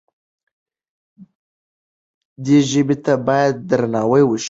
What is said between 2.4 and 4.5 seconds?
دې ژبې ته باید درناوی وشي.